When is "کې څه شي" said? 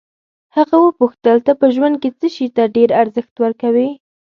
2.01-2.47